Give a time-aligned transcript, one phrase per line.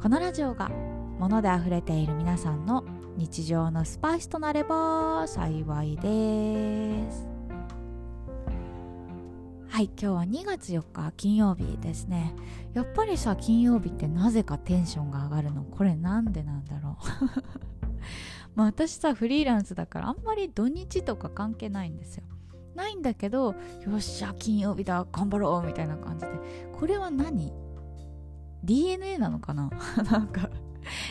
[0.00, 0.70] このラジオが
[1.18, 2.86] 物であふれている皆さんの
[3.18, 7.28] 日常のスパイスとなれば幸いです。
[9.68, 12.34] はい今日は2月4日金曜日ですね。
[12.72, 15.64] やっぱりさ金曜日ってなぜかテンションが上がるの？
[15.64, 17.04] これなんでなんだろう？
[18.56, 22.24] まあ私さフリーランスだからあんまり土日とか関係ないんですよ。
[22.74, 23.54] ないんだけどよ
[23.98, 26.32] っしゃ金曜日だ頑張ろうみたいな感じで。
[26.72, 27.52] これは何？
[28.64, 29.70] DNA なのかな？
[30.10, 30.50] なんか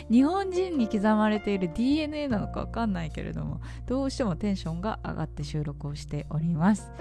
[0.10, 6.92] 日本人に刻まれている DNA なのかわかんないけれどもどうしてもテンションが上がって収録をしております。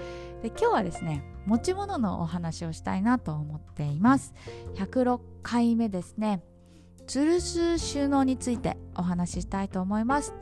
[0.41, 4.33] で今日はですね持ち物のお話をしたいなと思っています。
[4.75, 6.43] 106回目ですね。
[7.09, 10.35] 吊るす収納についてお話ししたいと思います。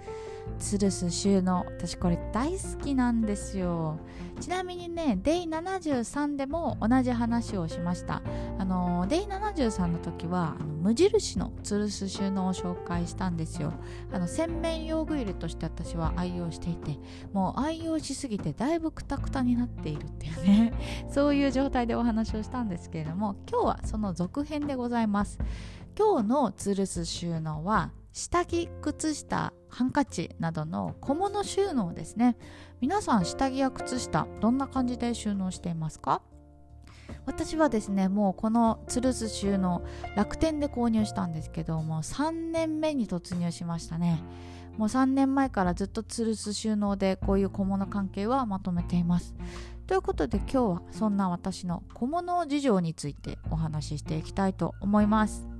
[0.59, 3.99] 吊るす収納私これ大好きなんですよ。
[4.41, 8.21] ちなみにね Day73 でも同じ話をしました。
[8.57, 13.71] あの Day73 の時は無印の吊るす収納を紹介したんですよ。
[14.11, 16.99] あの洗面用具入れとして私は愛用していて
[17.31, 20.73] もう愛用しすぎてだいぶクタクタになっているっていうね。
[21.09, 25.39] そういう状態でお話をしたんですけれども今日はその続編でございます。
[25.97, 32.37] 今日の吊るす収納は下着靴下ハンカチなどの小物収納ですね。
[32.81, 36.21] 皆さん下着や靴下どんな感じで収納していますか？
[37.25, 39.81] 私はですねもうこの吊るす収納
[40.15, 44.21] 楽天で購入したんですけども3年目に突入しましたね。
[44.77, 49.33] もう3年前からずっと吊るす収納でこういう小物関係はまとめています。
[49.87, 55.56] ということで今日はそんな私の小物事情についてお話ししていきたいと思います。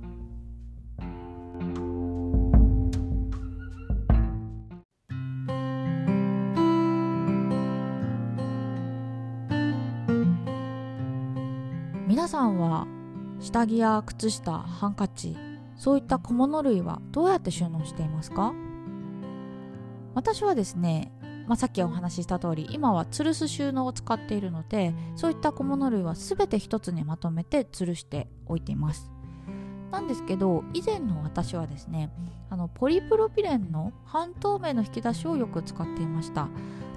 [12.08, 12.86] 皆さんは
[13.38, 15.36] 下着や靴下ハンカチ
[15.76, 18.54] そういった小物類はどうやって収納していますか？
[20.14, 21.12] 私はですね、
[21.46, 29.10] まあ、さっきお話しした通り今は吊るす収納を使っているのでそういった小物類は全て一つにまとめて吊るしておいています。
[29.90, 32.10] なんですけど以前の私はですね
[32.50, 36.48] あのポリプロピレンの半透明の引き出しをよく使っていました。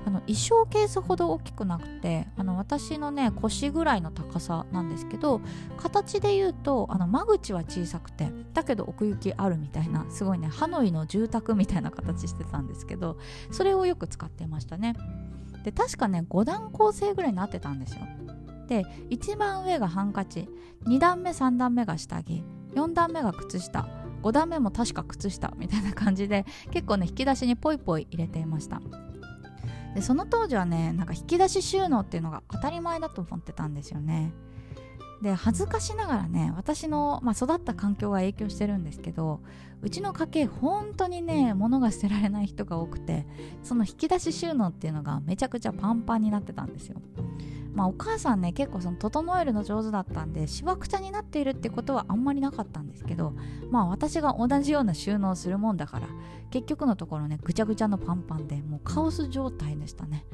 [0.04, 5.42] あの衣装ケースほど大きくなくてあの私のね腰ぐらいの高さなんですけど
[5.78, 13.18] 形で言うとあの間口は小さくてだけど奥行きあるみたいなすごいねハノイの住宅みたいな形してたんですけど
[13.52, 14.96] それをよく使ってましたね。
[15.64, 18.00] で確かね5段構成ぐらいになってたんですよ。
[18.68, 20.50] で一番上がハンカチ
[20.86, 22.44] 2段目3段目が下着。
[22.76, 23.88] 4段目が靴下。
[24.24, 25.54] 5段目も確か靴下。
[25.58, 28.82] みたいな感じで結構ね引き出しにポイポイ入れていました。
[29.96, 34.34] でその当時はねなんか引き出し収納っていうのが当たり前だと思ってたんですよね。
[35.22, 39.42] で恥ずかしながらね私の、まあ、育った環境が影響してるんですけど
[39.84, 43.28] うちの家系本当にね物が捨てられない人が多くて
[43.62, 47.00] その引き出し収納っていうのがめちゃくちゃパンパンになってたんですよ。
[47.74, 53.34] まあお母さんね結構その整えるの上手だったんでしわくちゃになっているってことはあんまりなかったんですけど
[53.70, 56.08] まあ私が同じような収納するもんだから
[56.50, 60.26] 結局のところねぐちゃぐちゃのパンパンでもうカオス状態でしたね。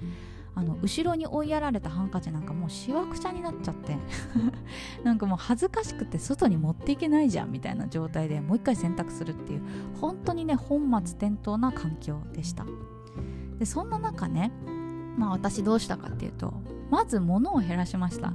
[0.56, 3.96] あの後ろに追いやられたハンカチなんかもうしわくちゃになっちゃって
[5.06, 9.62] なんかもう恥ずかしくて外に持っていけないじゃんみたいな状態でもう一回洗濯するっていう
[10.02, 12.66] 本当にね本末転倒な環境でした。
[13.60, 14.52] でそんな中ね
[15.16, 16.52] まあ私どうしたかっていうと
[16.90, 18.34] まず物を減らしました。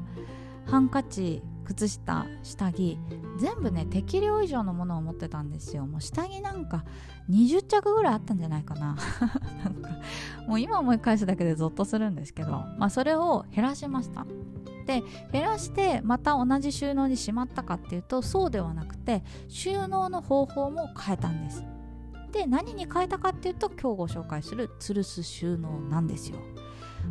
[0.67, 2.99] ハンカチ靴下下着
[3.39, 5.87] 全部ね適量以上のものを持ってたんですよ。
[5.87, 6.85] もう下着なんか
[7.31, 8.97] 20着ぐらいあったんじゃないかな。
[9.65, 9.91] なんか
[10.47, 14.27] もう今思い返すだけでゾッとするんですけどまあそれを減らしました。
[14.87, 15.03] で
[15.33, 21.65] 減らしてまた同じ収納にしまったかっていうとそうではなくて収納の方法も変えたんです。
[22.33, 26.39] で何に変えたかっていうと今日ご紹介する吊るす収納なんですよ。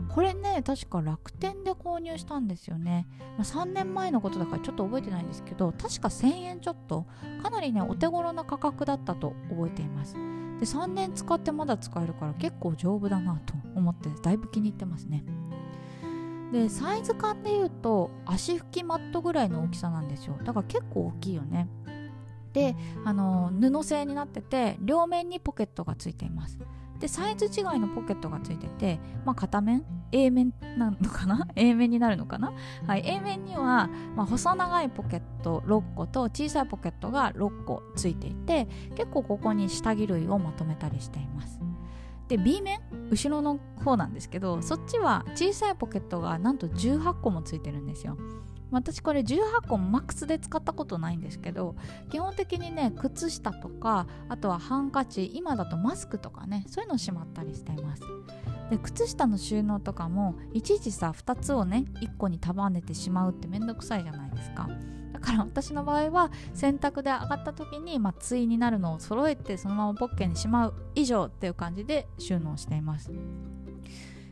[0.10, 3.08] これね確か楽天で購入したんですよね、
[3.38, 7.06] まあ、3年前のことだからちょっと覚えてないんですけど確か1000円ちょっと
[7.44, 10.16] かなりねお手頃な価格だったと覚えています。
[10.16, 15.24] で3年使ってまだ使えるから結構丈夫だなと思ってだいぶ気に入ってますね。
[16.52, 20.38] でサイズ感で言うと足拭きマットぐらいの大きさなんですよ。
[20.44, 21.68] だから結構大きいよね。
[22.54, 22.76] で
[23.06, 26.58] あの布製になってて両面にポケットがついています。
[27.02, 31.48] でサイズ違いのポケットがついてて、まあ、片面？A 面なのかな？
[31.56, 32.54] A 面になるのかな、
[32.86, 41.60] はい、A 面には、まあ、細長いポケット6個と小さいポケットが6個ついていて結構ここに下着類をまとめたりしています。
[42.28, 42.80] で B 面？
[43.10, 48.16] 後ろの方なんですけどそっちは小さいポケットがなんと18個もついてるんですよ。
[48.72, 51.76] 私これ18個マックスで使ったことないんですけど
[52.10, 58.04] 基本的にね靴下とかあとはハンカチ今だとマスクとかねそういうのしまったりしています。
[58.70, 64.70] で靴下の収納とかもいちいちさ2つをね1個に束ねてしまうってめんどくさいじゃないですか。
[65.12, 73.12] だから私の場合は洗濯で上がった時に、まあ、対になるのを揃えてそのままポッケにしまう以上っていう感じで収納しています。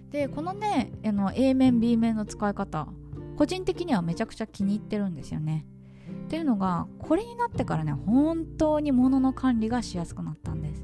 [0.09, 2.87] でこのねあの A 面 B 面の使い方
[3.39, 5.65] 個人的にはめちゃくちゃ気に入ってるんですよね。
[6.25, 10.83] っていうのがこれになってからね本当に物の管理がしやすくなったんです。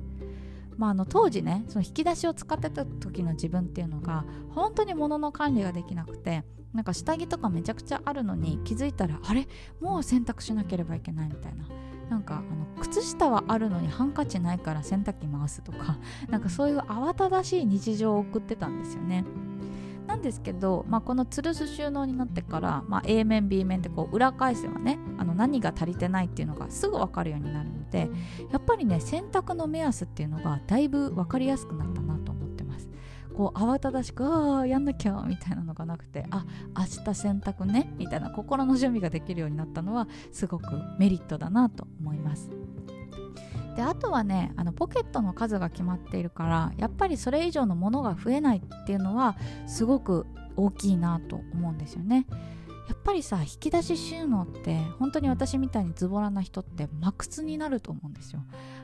[0.77, 9.49] まあ、あの当時ねその引き出しを使ってた時の自分っていうのが本当に物の管理ができなくてなんか下着とかめちゃくちゃあるのに気づいたらあれ？
[9.81, 11.67] もう洗濯しなければいけないみたいな
[12.09, 15.97] なんかあの靴下はあるのにハンカチないから洗濯機回すとか
[16.29, 19.25] なんかそういう慌ただしい日常を送ってたんですよね。
[20.15, 28.09] なんですけど、まあ、この吊るす収納になってから、まあ、A 面 B 面ってこう裏返せばねあの何が足りてないっていうのがすぐ分かるようになるので
[28.49, 32.87] やっぱりね洗濯の目安っていうのがだいぶ分かりやすくなったなと思ってます。
[33.35, 36.45] こう慌ただしくああやんなきゃみたいなのがなくてあ
[36.77, 40.65] 明日洗濯ねみたいな心の準備ができるようになったのはすごく
[40.97, 42.49] メリットだなと思います。
[43.75, 49.35] であとはねあのポケットの数が決まっているからやっぱりそれ以上のものが増えないっていうのは
[49.67, 50.25] すごく
[50.55, 52.25] 大きいなと思うんですよね。
[52.87, 58.43] やっぱりさ引き出し収納って本当に私みたいにズボラな人ってマクツになると思うんですよ。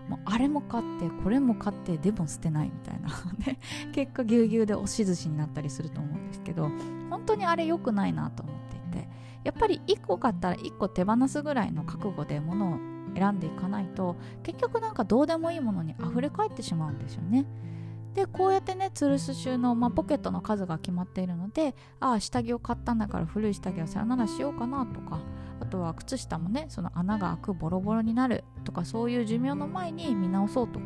[0.10, 3.10] もうあれも買ってこれも買ってでも捨てないみたいな
[3.46, 3.60] で
[3.94, 6.70] 結果ぎゅうぎゅうで押し寿司になったりすると思うんですけど
[7.10, 8.56] 本当にあれ良くないなと思っ
[8.92, 9.08] ていて
[9.44, 17.46] やっぱり1個買ったら1個手放すぐらいの覚悟で物を選んでいかないと結局なんかどうでもいいものに溢れ返ってしまうんですよね。
[18.14, 25.22] でこうやってね吊るす収納、まあ、ポケットの数が決まっているのでああ下着を買ったんだから古い下着をさよならしようかなとか
[25.62, 30.86] あとは靴下もねその穴が開くボロボロになるとかそういう寿命の前に見直そうとか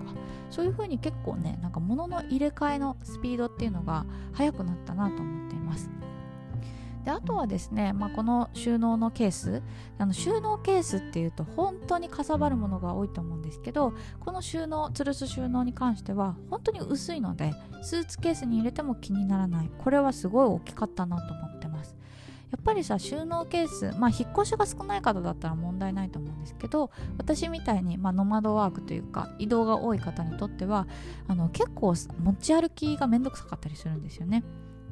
[0.51, 5.89] そういう風に結構ねなんか物の入れ替えのスピードっていうのが速くなったなと思っています。
[7.05, 9.61] であとはですね、まあ、この収納のケース
[9.99, 17.53] あの収納ケースっていうと本当にかさばるものが多いと思うんですけどこの収納吊るす収納に関しては本当に薄いので
[17.83, 19.69] スーツケースに入れても気にならない。
[19.77, 21.95] これはすごい大きかったなと思ってます。
[22.51, 30.87] やっぱりさ収納ケースまあ引っ越しが少ない方だったら問題ないと思うんですけど私みたいに、まあ、ノマドワークというか移動が多い方にとっては
[31.27, 34.43] あの結構持ち歩きがめんどくさかったりするんですよね。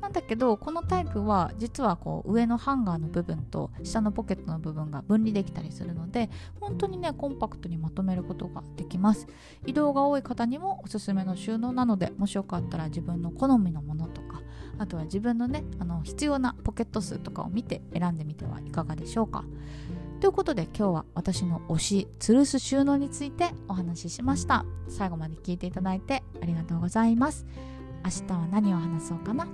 [0.04, 6.30] なんだけどこのタイプは実はこう上のハンガーの部分と下のポケットの部分が分離できたりするので
[6.60, 9.28] 本当にねコンパクトにまとめることができます。
[9.66, 14.42] 移動が多い方にもおすすめの収納なのでもしよかったら自分の好みのものとか
[14.78, 19.46] あとは自分のねあの必要なポケット数とかを見て選んでみてはいかがでしょうか。
[20.20, 24.66] ということで今日は私の推し吊るす収納についてお話ししました。
[24.90, 27.46] 最後まで聞いていただいてありがとうございます。
[28.04, 29.48] 明日は何を話そうかな？